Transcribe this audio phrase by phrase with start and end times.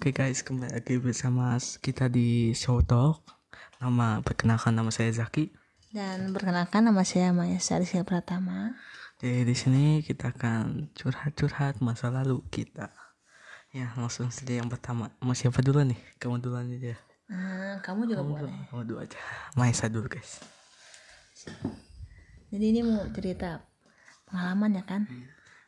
[0.00, 3.20] Oke guys, kembali lagi bersama kita di Show Talk.
[3.84, 5.52] Nama perkenalkan nama saya Zaki.
[5.92, 8.72] Dan perkenalkan nama saya Maya Sarisia Pratama.
[9.20, 12.88] Jadi di sini kita akan curhat-curhat masa lalu kita.
[13.76, 15.12] Ya, langsung saja yang pertama.
[15.20, 16.00] Mau siapa dulu nih?
[16.16, 16.96] Kamu duluan aja.
[17.28, 18.54] Hmm, kamu juga Kamu boleh.
[18.72, 19.20] kamu dulu aja.
[19.52, 20.40] Maisa dulu guys.
[22.48, 23.60] Jadi ini mau cerita
[24.24, 25.04] pengalaman ya kan?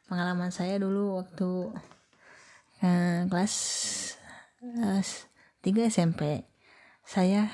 [0.08, 1.50] Pengalaman saya dulu waktu
[2.80, 3.54] eh, kelas
[4.62, 6.46] eh, 3 SMP.
[7.02, 7.50] Saya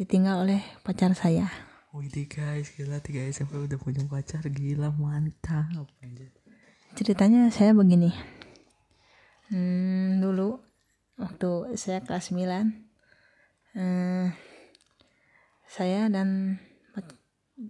[0.00, 1.52] ditinggal oleh pacar saya.
[1.92, 5.68] Wih guys, gila tiga SMP udah punya pacar, gila mantap.
[6.96, 8.12] Ceritanya saya begini.
[9.48, 10.60] Hmm, dulu
[11.16, 12.88] waktu saya kelas 9
[13.76, 14.28] eh,
[15.68, 16.60] saya dan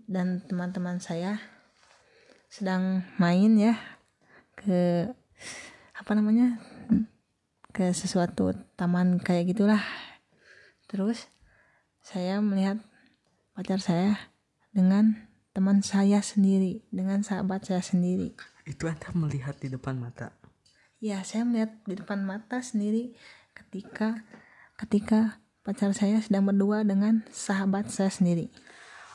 [0.04, 1.40] dan teman-teman saya
[2.52, 3.74] sedang main ya
[4.58, 5.08] ke
[5.96, 6.60] apa namanya
[7.78, 9.78] ke sesuatu taman kayak gitulah
[10.90, 11.30] terus
[12.02, 12.82] saya melihat
[13.54, 14.18] pacar saya
[14.74, 18.34] dengan teman saya sendiri dengan sahabat saya sendiri
[18.68, 20.36] Itu anda melihat di depan mata.
[21.00, 23.16] Ya, saya melihat di depan mata sendiri
[23.56, 24.20] ketika
[24.76, 28.52] ketika pacar saya sedang berdua dengan sahabat saya sendiri.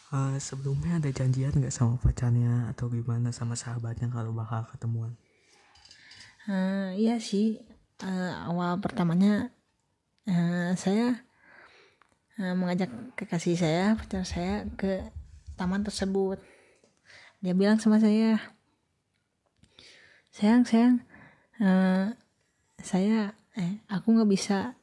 [0.09, 5.14] Eh, sebelumnya ada janjian nggak sama pacarnya atau gimana sama sahabatnya kalau bakal ketemuan?
[6.50, 7.61] Eh, iya sih,
[8.04, 9.50] eh, awal pertamanya
[10.28, 11.23] eh, saya
[12.38, 15.08] eh, mengajak kekasih saya, pacar saya ke
[15.56, 16.44] taman tersebut.
[17.44, 18.40] Dia bilang sama saya,
[20.31, 21.04] sayang sayang,
[21.64, 22.12] eh,
[22.84, 24.76] saya eh aku nggak bisa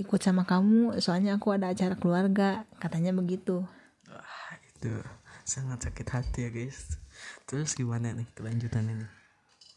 [0.00, 3.62] ikut sama kamu, soalnya aku ada acara keluarga, katanya begitu.
[4.10, 4.90] Wah, itu
[5.44, 6.98] sangat sakit hati ya guys.
[7.46, 9.06] Terus gimana nih kelanjutan ini?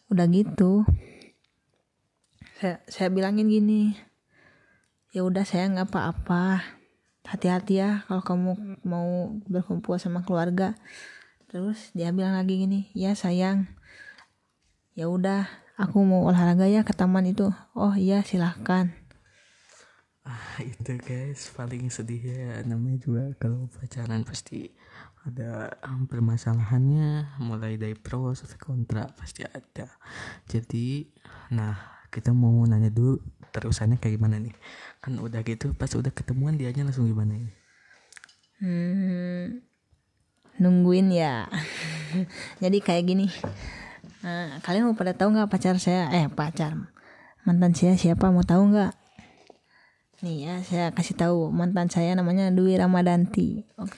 [0.08, 0.88] udah gitu
[2.58, 3.94] saya saya bilangin gini
[5.13, 6.66] ya udah saya nggak apa-apa.
[7.27, 10.73] Hati-hati ya kalau kamu mau berkumpul sama keluarga.
[11.53, 13.69] Terus dia bilang lagi gini ya sayang.
[14.97, 15.46] Ya udah
[15.78, 17.53] aku mau olahraga ya ke taman itu.
[17.78, 18.90] Oh iya silahkan
[20.28, 22.59] Ah, itu guys paling sedih ya.
[22.67, 24.75] Namanya juga kalau pacaran pasti
[25.23, 27.40] ada um, permasalahannya.
[27.40, 29.88] Mulai dari pro sampai kontra pasti ada.
[30.44, 31.07] Jadi,
[31.56, 33.22] nah kita mau nanya dulu
[33.53, 34.57] terusannya kayak gimana nih?
[34.97, 37.53] Kan udah gitu pas udah ketemuan dianya langsung gimana ini?
[38.57, 39.61] Hmm,
[40.57, 41.45] nungguin ya.
[42.63, 43.29] Jadi kayak gini.
[44.25, 46.09] Nah, kalian mau pada tahu nggak pacar saya?
[46.09, 46.89] Eh pacar
[47.47, 48.28] mantan saya siapa?
[48.28, 48.91] Mau tahu nggak?
[50.25, 53.63] Nih ya, saya kasih tahu mantan saya namanya Dwi Ramadanti.
[53.79, 53.95] Oke.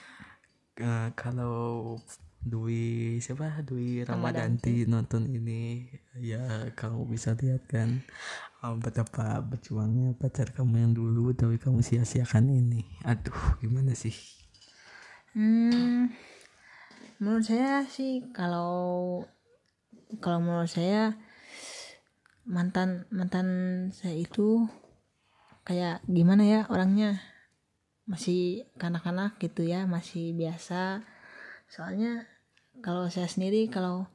[0.80, 1.96] Eh, kalau
[2.40, 3.60] Dwi siapa?
[3.68, 4.88] Dwi Ramadanti.
[4.88, 5.92] Nonton ini.
[6.16, 8.00] Ya kamu bisa lihat kan
[8.64, 12.88] eh, betapa berjuangnya pacar kamu yang dulu tapi kamu sia-siakan ini.
[13.04, 14.16] Aduh gimana sih?
[15.36, 16.10] Hmm,
[17.20, 19.22] menurut saya sih kalau
[20.24, 21.20] kalau menurut saya
[22.48, 23.48] mantan mantan
[23.94, 24.64] saya itu
[25.68, 27.20] kayak gimana ya orangnya?
[28.10, 31.06] Masih kanak-kanak gitu ya masih biasa
[31.70, 32.26] soalnya
[32.82, 34.10] kalau saya sendiri kalau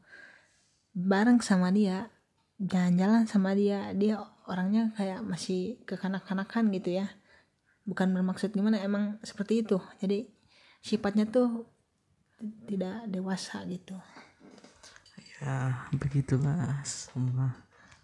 [0.94, 2.10] bareng sama dia
[2.58, 7.06] jalan-jalan sama dia dia orangnya kayak masih kekanak-kanakan gitu ya.
[7.84, 9.76] Bukan bermaksud gimana emang seperti itu.
[10.00, 10.24] Jadi
[10.80, 11.68] sifatnya tuh
[12.68, 13.96] tidak dewasa gitu.
[15.42, 17.52] Ya begitulah semua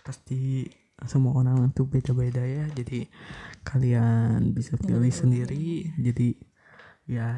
[0.04, 0.68] pasti
[1.08, 2.68] semua orang itu beda-beda ya.
[2.76, 3.08] Jadi
[3.64, 5.94] kalian bisa pilih sendiri.
[5.96, 6.49] Jadi
[7.10, 7.34] ya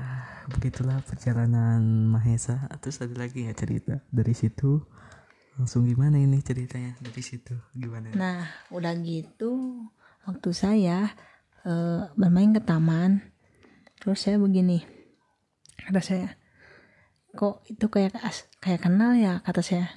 [0.52, 1.80] begitulah perjalanan
[2.12, 2.68] Mahesa.
[2.84, 4.84] Terus ada lagi ya cerita dari situ?
[5.56, 7.56] Langsung gimana ini ceritanya dari situ?
[7.72, 8.12] Gimana?
[8.12, 9.88] Nah udah gitu
[10.28, 11.16] waktu saya
[11.64, 13.24] eh, bermain ke taman.
[13.96, 14.84] Terus saya begini
[15.88, 16.28] kata saya
[17.32, 18.12] kok itu kayak
[18.60, 19.40] kayak kenal ya?
[19.40, 19.88] kata saya.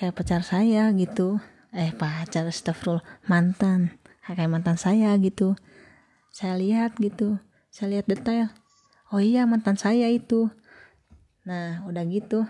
[0.00, 1.36] Kayak pacar saya gitu.
[1.76, 4.00] Eh pacar astagfirullah mantan.
[4.24, 5.52] Kayak mantan saya gitu.
[6.32, 7.36] Saya lihat gitu
[7.70, 8.50] saya lihat detail
[9.10, 10.50] oh iya mantan saya itu.
[11.46, 12.46] Nah udah gitu.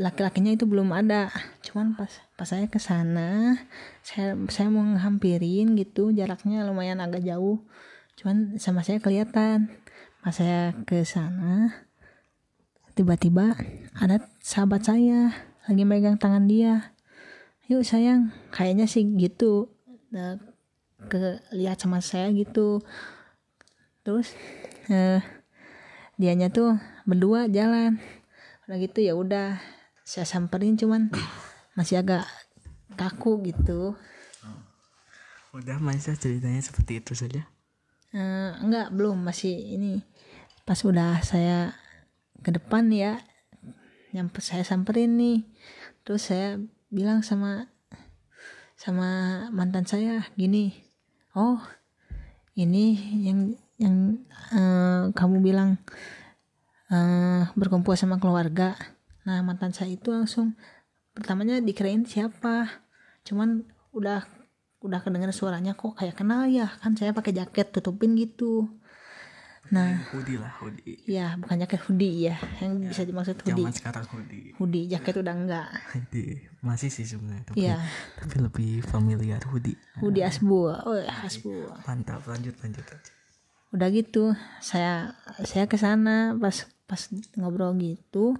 [0.00, 1.30] Laki-lakinya itu belum ada.
[1.62, 3.60] Cuman pas pas saya ke sana
[4.02, 6.10] saya saya mau ngehampirin gitu.
[6.10, 7.62] Jaraknya lumayan agak jauh.
[8.18, 9.70] Cuman sama saya kelihatan.
[10.20, 11.86] Pas saya ke sana
[12.98, 13.56] tiba-tiba
[13.96, 15.32] ada sahabat saya
[15.64, 16.96] lagi megang tangan dia.
[17.70, 18.34] Yuk sayang.
[18.50, 19.70] Kayaknya sih gitu.
[20.10, 20.42] Nah,
[21.06, 22.82] ke lihat sama saya gitu
[24.02, 24.32] terus
[24.88, 25.20] eh,
[26.20, 26.76] dianya tuh
[27.08, 28.00] berdua jalan.
[28.66, 29.58] Udah gitu ya udah
[30.06, 31.10] saya samperin cuman
[31.78, 32.24] masih agak
[32.94, 33.96] kaku gitu.
[35.50, 37.42] Udah Maisa ceritanya seperti itu saja?
[38.14, 40.02] Eh, enggak belum masih ini.
[40.62, 41.74] Pas udah saya
[42.40, 43.18] ke depan ya
[44.14, 45.46] yang saya samperin nih.
[46.06, 46.58] Terus saya
[46.90, 47.70] bilang sama
[48.74, 49.08] sama
[49.52, 50.72] mantan saya gini
[51.38, 51.60] oh
[52.56, 54.20] ini yang yang
[54.52, 55.80] eh, kamu bilang
[56.92, 58.76] eh, berkumpul sama keluarga.
[59.24, 60.54] Nah mantan saya itu langsung
[61.16, 62.68] pertamanya dikirain siapa.
[63.24, 63.64] Cuman
[63.96, 64.28] udah
[64.80, 66.68] udah kedengar suaranya kok kayak kenal ya.
[66.84, 68.68] Kan saya pakai jaket tutupin gitu.
[69.70, 70.98] Nah hoodie lah hoodie.
[71.06, 72.36] ya bukan jaket hoodie ya.
[72.58, 73.64] Yang bisa dimaksud hoodie.
[73.64, 74.50] zaman sekarang hoodie.
[74.58, 75.68] Hoodie jaket udah enggak.
[75.94, 76.48] Hoodie.
[76.60, 77.78] Masih sih sebenarnya tapi, Iya.
[78.18, 79.78] tapi lebih familiar hoodie.
[80.02, 83.19] Hoodie asbu oh asbu mantap lanjut lanjut aja
[83.70, 85.14] udah gitu saya
[85.46, 87.00] saya ke sana pas pas
[87.38, 88.34] ngobrol gitu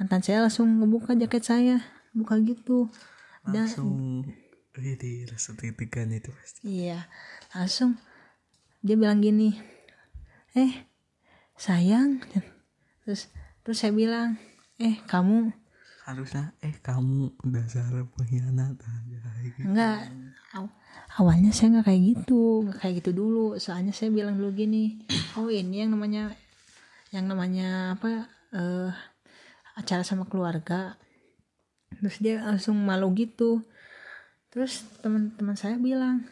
[0.00, 1.76] mantan saya langsung ngebuka jaket saya
[2.16, 2.88] buka gitu.
[3.44, 4.24] Dan langsung
[4.80, 6.60] Widih, langsung deg-degan itu pasti.
[6.64, 7.04] Iya
[7.52, 8.00] langsung
[8.80, 9.52] dia bilang gini
[10.56, 10.88] eh
[11.60, 12.24] sayang.
[13.04, 13.28] Terus
[13.60, 14.40] terus saya bilang
[14.80, 15.52] eh kamu
[16.08, 19.68] harusnya eh kamu dasar pengkhianat aja gitu.
[19.68, 20.08] enggak
[21.18, 22.66] awalnya saya nggak kayak gitu.
[22.66, 23.46] Nggak kayak gitu dulu.
[23.58, 25.02] Soalnya saya bilang dulu gini
[25.38, 26.34] oh ini yang namanya
[27.10, 28.92] yang namanya apa eh
[29.78, 30.98] acara sama keluarga.
[31.90, 33.62] Terus dia langsung malu gitu.
[34.50, 36.26] Terus teman-teman saya bilang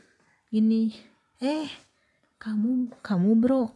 [0.51, 0.95] gini
[1.43, 1.71] eh
[2.39, 3.71] kamu kamu bro.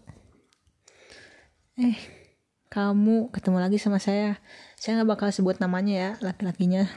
[1.79, 1.99] Eh
[2.73, 4.41] kamu ketemu lagi sama saya.
[4.79, 6.89] Saya nggak bakal sebut namanya ya laki-lakinya.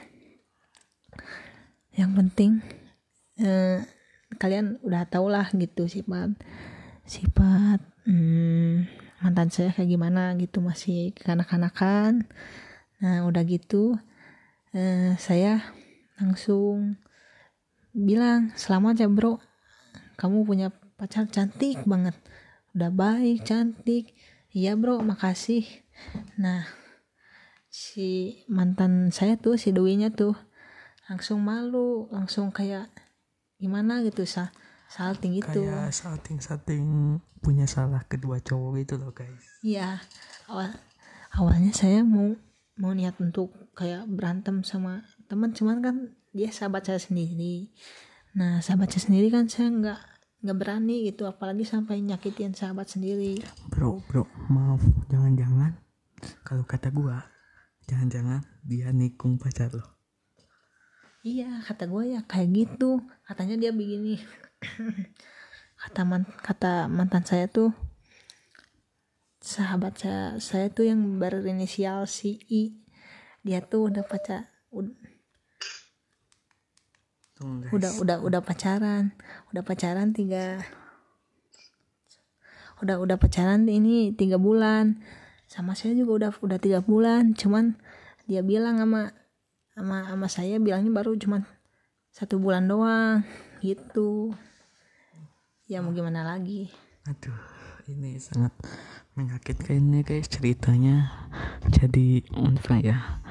[1.95, 2.51] Yang penting
[3.39, 3.83] eh,
[4.37, 6.35] kalian udah tau lah gitu sifat
[7.05, 7.79] sifat
[8.09, 8.89] hmm,
[9.21, 12.27] mantan saya kayak gimana gitu masih kekanak-kanakan
[12.99, 13.99] nah udah gitu
[14.75, 15.63] eh, saya
[16.19, 16.99] langsung
[17.95, 19.39] bilang selamat ya bro.
[20.19, 22.15] Kamu punya pacar cantik banget.
[22.75, 24.11] Udah baik cantik.
[24.51, 25.63] Iya bro makasih.
[26.35, 26.67] Nah
[27.71, 30.35] si mantan saya tuh si Dewinya tuh
[31.07, 32.87] langsung malu langsung kayak
[33.57, 34.51] gimana gitu sa
[34.91, 39.45] salting gitu kayak salting salting punya salah kedua cowok gitu loh guys.
[39.61, 40.01] Iya,
[40.49, 40.73] awal
[41.35, 42.33] awalnya saya mau
[42.75, 45.95] mau niat untuk kayak berantem sama teman, cuman kan
[46.35, 47.71] dia sahabat saya sendiri.
[48.35, 49.99] Nah, sahabat saya sendiri kan saya nggak
[50.43, 53.39] nggak berani gitu, apalagi sampai nyakitin sahabat sendiri.
[53.71, 54.83] bro bro maaf.
[55.07, 55.79] Jangan-jangan
[56.43, 57.29] kalau kata gua
[57.85, 59.94] jangan-jangan dia nikung pacar lo
[61.25, 63.01] Iya, kata gue ya kayak gitu.
[63.25, 64.21] Katanya dia begini.
[65.81, 67.73] kata man, kata mantan saya tuh
[69.41, 72.77] sahabat saya saya tuh yang berinisial si I.
[73.41, 74.97] Dia tuh udah pacar ud-
[77.75, 79.11] udah udah udah pacaran
[79.51, 80.63] udah pacaran tiga
[82.79, 85.03] udah udah pacaran ini tiga bulan
[85.43, 87.75] sama saya juga udah udah tiga bulan cuman
[88.23, 89.11] dia bilang sama
[89.75, 91.43] sama sama saya bilangnya baru cuman
[92.09, 93.27] satu bulan doang
[93.59, 94.31] gitu
[95.67, 96.71] ya mau gimana lagi
[97.05, 97.37] Aduh,
[97.85, 98.49] ini sangat
[99.13, 101.05] menyakitkan ini guys ceritanya.
[101.69, 103.21] Jadi apa ya?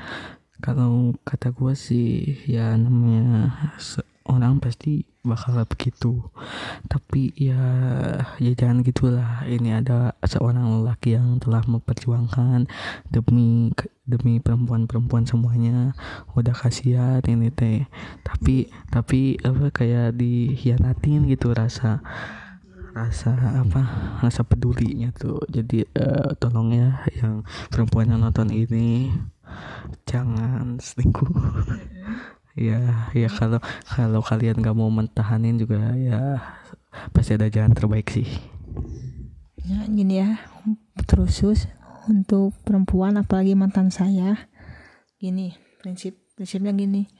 [0.62, 3.50] Kalau kata gue sih ya namanya
[3.82, 6.28] se- orang pasti bakal begitu.
[6.86, 7.58] Tapi ya
[8.36, 9.42] ya jangan gitulah.
[9.48, 12.68] Ini ada seorang lelaki yang telah memperjuangkan
[13.08, 13.72] demi
[14.04, 15.96] demi perempuan-perempuan semuanya.
[16.36, 17.88] Udah kasihan ini teh.
[18.22, 22.04] Tapi tapi apa kayak dihianatin gitu rasa
[22.94, 23.82] rasa apa
[24.22, 29.10] rasa pedulinya tuh jadi eh, tolong ya yang perempuan yang nonton ini
[30.06, 31.26] jangan selingkuh
[32.54, 36.38] ya ya kalau kalau kalian nggak mau mentahanin juga ya
[37.10, 38.26] pasti ada jalan terbaik sih.
[39.64, 40.38] Ya gini ya.
[41.08, 41.66] Terusus
[42.06, 44.48] untuk perempuan apalagi mantan saya
[45.18, 47.10] gini prinsip prinsipnya gini.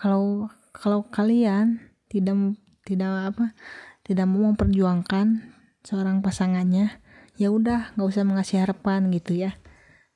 [0.00, 1.78] Kalau kalau kalian
[2.10, 3.54] tidak tidak apa
[4.02, 5.54] tidak mau memperjuangkan
[5.86, 6.98] seorang pasangannya
[7.38, 9.54] ya udah nggak usah mengasih harapan gitu ya.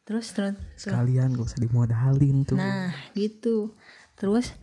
[0.06, 2.54] Terus terus terus- sekalian gak usah dimodalin tuh.
[2.54, 3.74] Nah gitu
[4.16, 4.56] terus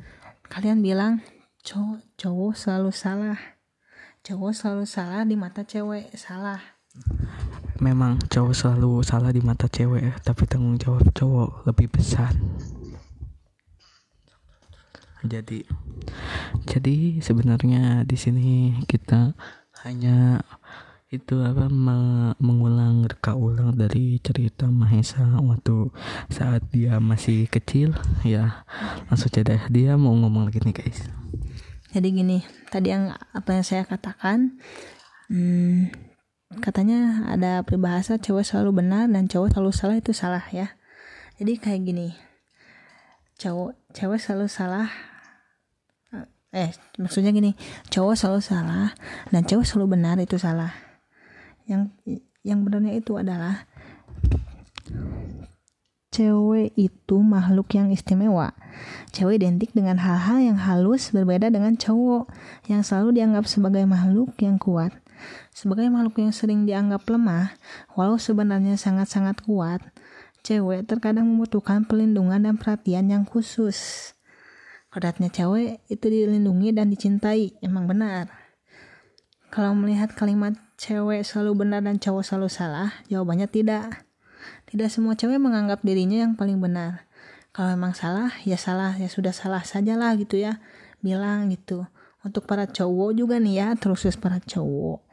[0.50, 1.22] kalian bilang
[1.64, 3.40] cowok cowok selalu salah.
[4.24, 6.60] Cowok selalu salah di mata cewek salah.
[7.80, 12.32] Memang cowok selalu salah di mata cewek tapi tanggung jawab cowok lebih besar.
[15.24, 15.64] Jadi
[16.68, 19.32] jadi sebenarnya di sini kita
[19.88, 20.44] hanya
[21.14, 25.94] itu apa me- mengulang reka ulang dari cerita Mahesa waktu
[26.34, 27.94] saat dia masih kecil.
[28.26, 28.66] Ya
[29.06, 31.06] langsung saja dia mau ngomong lagi nih guys.
[31.94, 32.42] Jadi gini
[32.74, 34.58] tadi yang apa yang saya katakan
[35.30, 35.94] hmm,
[36.66, 40.74] katanya ada peribahasa cewek selalu benar dan cowok selalu salah itu salah ya.
[41.38, 42.18] Jadi kayak gini
[43.38, 44.90] cowok cewek selalu salah
[46.54, 46.70] eh
[47.02, 47.58] maksudnya gini
[47.90, 48.94] cowok selalu salah
[49.34, 50.93] dan cowok selalu benar itu salah
[51.70, 51.92] yang
[52.44, 53.66] yang benarnya itu adalah
[56.14, 58.54] cewek itu makhluk yang istimewa.
[59.10, 62.30] Cewek identik dengan hal-hal yang halus berbeda dengan cowok
[62.70, 64.94] yang selalu dianggap sebagai makhluk yang kuat.
[65.56, 67.56] Sebagai makhluk yang sering dianggap lemah
[67.96, 69.80] walau sebenarnya sangat-sangat kuat
[70.44, 74.12] cewek terkadang membutuhkan perlindungan dan perhatian yang khusus.
[74.92, 78.43] Kodratnya cewek itu dilindungi dan dicintai emang benar
[79.54, 84.10] kalau melihat kalimat cewek selalu benar dan cowok selalu salah jawabannya tidak
[84.68, 87.06] tidak semua cewek menganggap dirinya yang paling benar.
[87.54, 90.58] Kalau memang salah, ya salah, ya sudah salah sajalah gitu ya.
[91.06, 91.86] Bilang gitu.
[92.26, 95.06] Untuk para cowok juga nih ya, terus para cowok.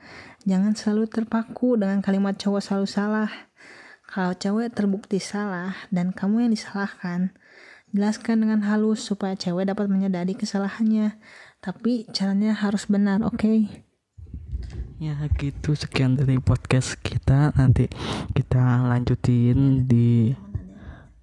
[0.49, 3.31] Jangan selalu terpaku dengan kalimat cowok selalu salah.
[4.09, 7.37] Kalau cewek terbukti salah dan kamu yang disalahkan,
[7.93, 11.21] jelaskan dengan halus supaya cewek dapat menyadari kesalahannya.
[11.61, 13.37] Tapi caranya harus benar, oke?
[13.37, 13.90] Okay?
[15.01, 15.73] Ya gitu.
[15.73, 17.57] Sekian dari podcast kita.
[17.57, 17.89] Nanti
[18.37, 20.37] kita lanjutin di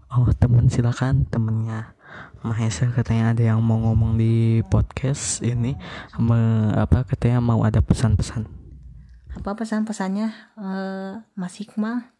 [0.09, 1.29] oh temen silakan.
[1.29, 1.93] Temennya
[2.41, 5.77] Mahesa katanya ada yang mau ngomong di podcast ini.
[6.17, 8.49] Me, apa katanya mau ada pesan-pesan.
[9.37, 10.57] Apa pesan-pesannya?
[10.57, 12.17] Uh, Mas Hikmah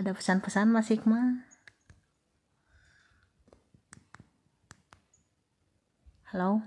[0.00, 1.44] ada pesan-pesan Mas Hikmah
[6.32, 6.64] halo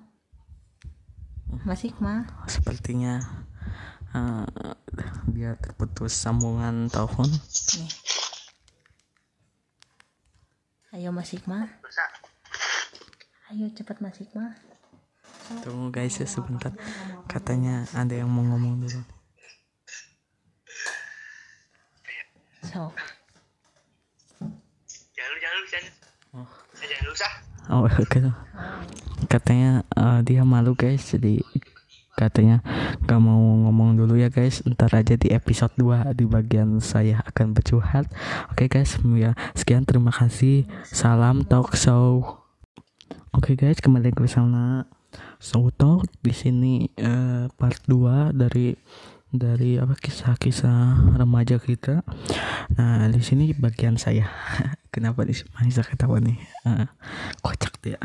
[1.61, 2.25] Mas Hikmah?
[2.49, 3.21] Sepertinya
[4.17, 4.49] uh,
[5.29, 7.29] dia terputus sambungan telepon.
[7.29, 7.93] Nih.
[10.97, 11.69] ayo Mas Hikmah.
[13.53, 14.57] Ayo cepat Mas Hikmah.
[15.61, 16.73] Tunggu guys ya sebentar.
[17.29, 19.01] Katanya ada yang mau ngomong dulu.
[22.65, 22.89] So.
[25.13, 25.93] Jangan jangan jangan.
[26.33, 26.49] Oh.
[26.73, 27.33] Jangan usah
[27.69, 28.03] oh oke.
[28.03, 28.99] okay
[29.33, 31.09] katanya uh, dia malu guys.
[31.09, 31.41] Jadi
[32.13, 32.61] katanya
[33.09, 34.61] gak mau ngomong dulu ya guys.
[34.61, 38.05] Ntar aja di episode 2 di bagian saya akan bercurhat.
[38.53, 39.89] Oke okay, guys ya sekian.
[39.89, 40.69] Terima kasih.
[40.85, 42.45] Salam talk show.
[43.33, 44.85] Oke okay, guys kembali ke sana
[45.41, 46.05] show talk.
[46.21, 48.77] Di sini uh, part 2 dari
[49.33, 52.05] dari apa kisah-kisah remaja kita.
[52.77, 54.29] Nah di sini bagian saya.
[54.93, 55.49] Kenapa di sini?
[55.73, 56.37] Ketawa nih.
[56.69, 56.85] Uh,
[57.41, 57.97] kocak dia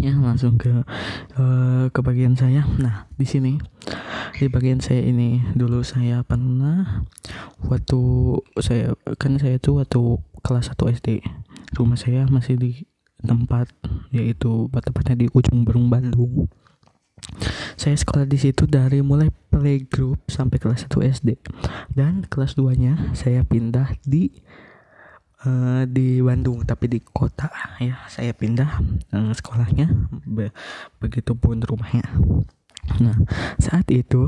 [0.00, 0.86] ya langsung ke
[1.36, 2.64] uh, ke bagian saya.
[2.80, 3.60] Nah di sini
[4.38, 7.06] di bagian saya ini dulu saya pernah
[7.62, 8.00] waktu
[8.58, 11.08] saya kan saya tuh waktu kelas 1 SD
[11.78, 12.72] rumah saya masih di
[13.22, 13.70] tempat
[14.10, 16.50] yaitu tepatnya di ujung Berung Bandung.
[17.78, 21.38] Saya sekolah di situ dari mulai playgroup sampai kelas 1 SD
[21.94, 24.42] dan kelas 2 nya saya pindah di
[25.46, 27.50] uh, di Bandung tapi di kota
[27.82, 28.82] ya saya pindah
[29.14, 29.90] uh, sekolahnya
[30.26, 30.50] be
[31.02, 32.06] begitupun rumahnya.
[32.98, 33.16] Nah
[33.58, 34.26] saat itu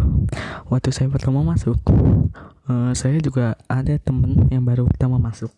[0.70, 1.78] waktu saya pertama masuk
[2.70, 5.50] uh, saya juga ada temen yang baru pertama masuk.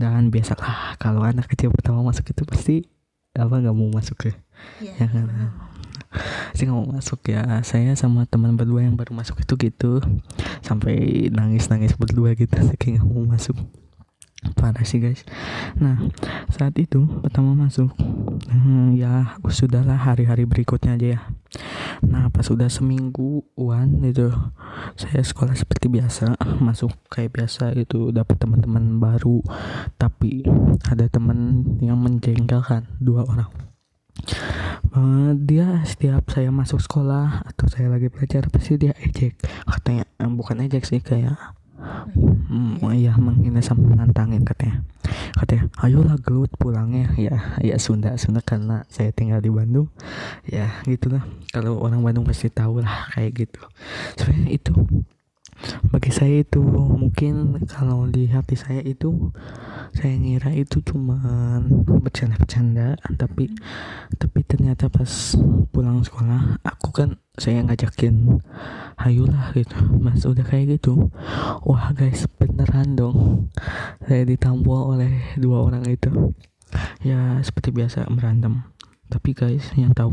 [0.00, 2.76] Dan biasalah kalau anak kecil pertama masuk itu pasti
[3.36, 4.34] apa nggak mau masuk ya,
[4.80, 4.96] yeah.
[5.00, 5.28] ya kan?
[6.56, 7.44] sih nggak mau masuk ya.
[7.60, 10.00] Saya sama teman berdua yang baru masuk itu gitu
[10.64, 13.56] sampai nangis nangis berdua gitu saking nggak mau masuk
[14.58, 15.22] parah sih guys.
[15.78, 15.98] Nah
[16.50, 17.94] saat itu pertama masuk
[18.50, 21.20] hmm, ya sudahlah hari-hari berikutnya aja ya.
[22.02, 24.34] Nah pas sudah semingguan itu
[24.98, 29.42] saya sekolah seperti biasa masuk kayak biasa itu dapat teman-teman baru.
[29.94, 30.42] Tapi
[30.90, 33.50] ada teman yang menjengkelkan dua orang.
[34.92, 39.40] Uh, dia setiap saya masuk sekolah atau saya lagi belajar pasti dia ejek.
[39.64, 44.86] Katanya eh, bukan ejek sih kayak hmm, iya menghina sama menantangin katanya.
[45.34, 47.10] Katanya ayolah gelut pulangnya.
[47.18, 49.90] Ya ya Sunda Sunda karena saya tinggal di Bandung.
[50.46, 51.26] Ya gitulah.
[51.50, 53.62] Kalau orang Bandung pasti tahu lah kayak gitu.
[54.16, 54.72] Sebenarnya itu
[55.90, 59.30] bagi saya itu mungkin kalau di hati saya itu
[59.92, 61.18] saya ngira itu cuma
[62.02, 63.52] bercanda-bercanda tapi
[64.16, 65.36] tapi ternyata pas
[65.70, 68.44] pulang sekolah aku kan saya ngajakin
[69.00, 69.76] hayulah gitu.
[69.96, 71.08] Mas udah kayak gitu?
[71.64, 73.48] Wah guys beneran dong.
[74.04, 76.36] Saya ditampol oleh dua orang itu.
[77.00, 78.68] Ya seperti biasa berantem.
[79.08, 80.12] Tapi guys yang tahu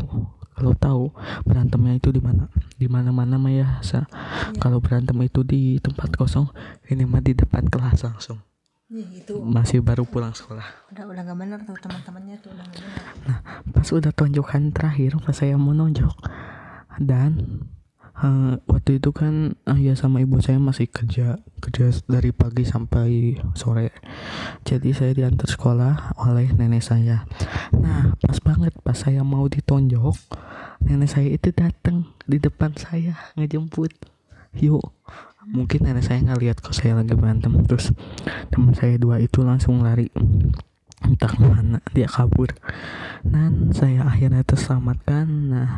[0.60, 1.04] kalau tahu
[1.48, 2.52] berantemnya itu di mana?
[2.76, 4.60] Di mana mana mah ya sa ya.
[4.60, 6.52] kalau berantem itu di tempat kosong
[6.92, 8.44] ini mah di depan kelas langsung.
[8.92, 9.40] Nih, itu.
[9.40, 10.92] Masih baru pulang sekolah.
[10.92, 13.02] Udah udah gak bener tuh teman-temannya tuh udah gak bener.
[13.24, 13.38] Nah,
[13.72, 16.12] pas udah tonjokan terakhir, pas saya mau nonjok,
[17.00, 17.64] dan
[18.24, 23.92] eh, waktu itu kan ayah sama ibu saya masih kerja kerja dari pagi sampai sore.
[24.64, 27.28] Jadi saya diantar sekolah oleh nenek saya.
[27.76, 30.16] Nah, pas banget pas saya mau ditonjok,
[30.84, 33.92] nenek saya itu datang di depan saya ngejemput.
[34.58, 34.82] Yuk,
[35.48, 37.90] mungkin nenek saya nggak lihat kok saya lagi berantem terus
[38.52, 40.12] teman saya dua itu langsung lari
[41.00, 42.52] entah ke mana dia kabur
[43.24, 45.70] dan saya akhirnya terselamatkan nah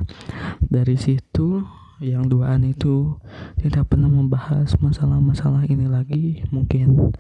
[0.66, 1.62] dari situ
[2.02, 3.14] yang duaan itu
[3.62, 6.42] tidak pernah membahas masalah-masalah ini lagi.
[6.50, 7.14] Mungkin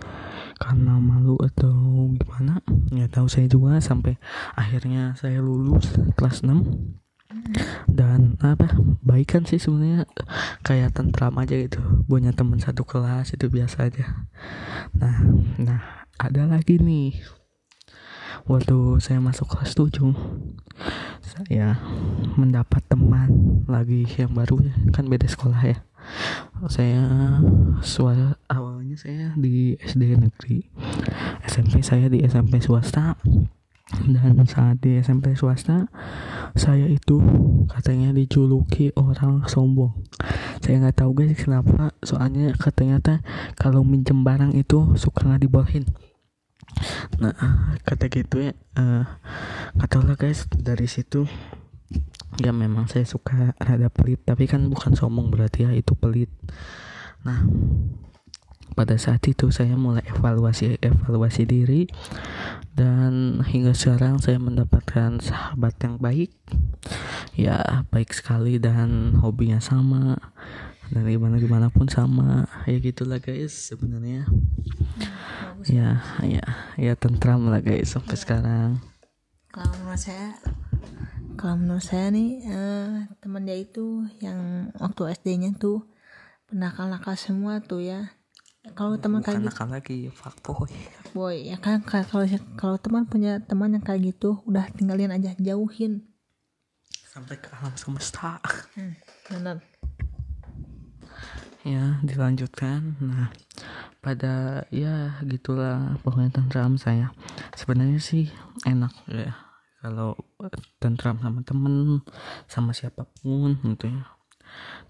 [0.58, 3.26] karena malu atau gimana nggak tahu.
[3.30, 4.18] Saya juga sampai
[4.58, 6.98] akhirnya saya lulus kelas 6
[7.88, 10.04] dan apa baikan sih sebenarnya
[10.66, 11.80] kayak tentram aja gitu.
[12.10, 14.26] Punya teman satu kelas itu biasa aja.
[14.98, 15.16] Nah
[15.56, 15.80] nah
[16.18, 17.41] ada lagi nih
[18.46, 20.12] waktu saya masuk kelas 7
[21.22, 21.80] saya
[22.36, 24.74] mendapat teman lagi yang baru ya.
[24.92, 25.78] Kan beda sekolah ya.
[26.66, 27.08] Saya
[27.80, 30.68] swa, awalnya saya di SD negeri.
[31.46, 33.16] SMP saya di SMP swasta.
[33.92, 35.88] Dan saat di SMP swasta
[36.56, 37.20] saya itu
[37.68, 39.92] katanya dijuluki orang sombong.
[40.60, 43.00] Saya nggak tahu guys kenapa soalnya katanya
[43.56, 45.84] kalau minjem barang itu suka nggak dibolehin
[47.20, 47.34] nah
[47.84, 48.54] kata gitu ya
[50.02, 51.28] lah guys dari situ
[52.40, 56.32] ya memang saya suka rada pelit tapi kan bukan sombong berarti ya itu pelit.
[57.28, 57.44] Nah
[58.72, 61.84] pada saat itu saya mulai evaluasi evaluasi diri
[62.72, 66.32] dan hingga sekarang saya mendapatkan sahabat yang baik.
[67.36, 70.16] Ya baik sekali dan hobinya sama
[70.88, 72.48] dan gimana gimana pun sama.
[72.64, 74.24] Ya gitulah guys sebenarnya
[75.62, 75.70] bagus.
[75.70, 78.82] Ya ya ya tentram lah guys sampai sekarang.
[79.54, 80.34] Kalau menurut saya
[81.38, 82.90] kalau menurut saya nih eh,
[83.22, 85.86] teman dia itu yang waktu SD-nya tuh
[86.50, 88.10] nakal-nakal semua tuh ya.
[88.74, 90.70] Kalau teman kayak gitu lagi fuckboy
[91.14, 91.50] boy.
[91.50, 91.82] Ya kan?
[91.82, 92.26] Ka- kalau
[92.58, 96.06] kalau teman punya teman yang kayak gitu udah tinggalin aja jauhin.
[97.12, 98.40] Sampai ke alam semesta.
[98.74, 98.96] Hmm,
[99.28, 99.60] benar.
[101.62, 102.96] Ya dilanjutkan.
[102.98, 103.30] Nah
[104.02, 105.96] pada ya gitulah.
[106.02, 107.14] Pokoknya tentram saya.
[107.54, 108.28] Sebenarnya sih
[108.66, 109.32] enak ya.
[109.78, 110.18] Kalau
[110.82, 112.02] tentram sama temen
[112.50, 114.04] sama siapa pun gitu ya.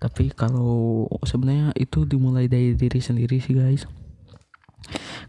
[0.00, 3.84] Tapi kalau sebenarnya itu dimulai dari diri sendiri sih guys.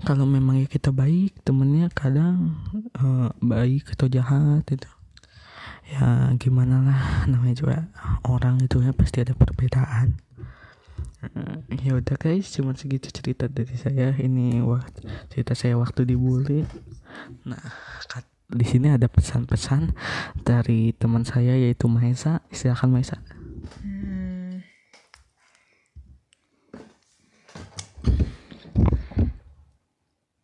[0.03, 2.57] Kalau memang ya kita baik temennya kadang
[2.97, 4.89] eh, baik atau jahat itu.
[5.93, 7.77] Ya gimana lah namanya juga
[8.25, 10.15] orang itu ya pasti ada perbedaan
[11.83, 16.67] ya udah guys cuma segitu cerita dari saya ini waktu cerita saya waktu dibully
[17.47, 17.59] nah
[18.53, 19.95] di sini ada pesan-pesan
[20.45, 23.17] dari teman saya yaitu Mahesa silakan Mahesa
[23.63, 24.59] Hmm.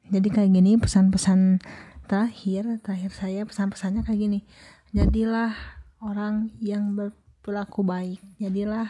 [0.10, 1.62] Jadi kayak gini pesan-pesan
[2.10, 4.40] terakhir terakhir saya pesan-pesannya kayak gini.
[4.90, 5.54] Jadilah
[6.02, 8.20] orang yang berperilaku baik.
[8.42, 8.90] Jadilah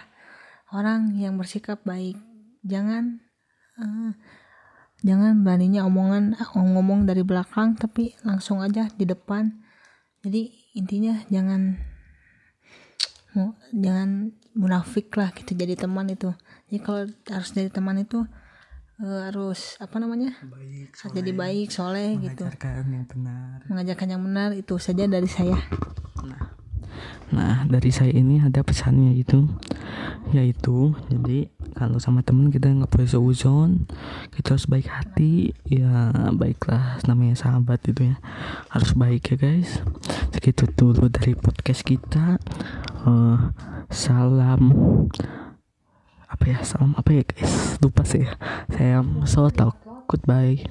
[0.73, 2.17] orang yang bersikap baik.
[2.65, 3.21] Jangan
[3.79, 4.12] eh,
[5.01, 9.49] jangan beraninya omongan ngomong dari belakang tapi langsung aja di depan.
[10.19, 11.79] Jadi intinya jangan
[13.38, 16.34] mau jangan munafik lah gitu jadi teman itu.
[16.69, 18.27] Jadi kalau harus jadi teman itu
[19.01, 20.36] eh, harus apa namanya?
[20.43, 22.45] Baik harus jadi baik soleh gitu.
[22.45, 23.58] Mengajarkan yang benar.
[23.71, 25.58] Mengajarkan yang benar itu saja dari saya
[27.29, 29.45] nah dari saya ini ada pesannya itu
[30.33, 33.85] yaitu jadi kalau sama temen kita nggak boleh seuzon
[34.33, 38.15] kita harus baik hati ya baiklah namanya sahabat itu ya.
[38.69, 39.81] Harus baik ya guys.
[40.35, 42.37] Segitu dulu dari podcast kita.
[43.07, 43.37] Eh,
[43.89, 44.61] salam
[46.29, 47.81] apa ya salam apa ya guys?
[47.81, 48.21] Lupa sih
[48.69, 49.73] saya so talk
[50.05, 50.61] goodbye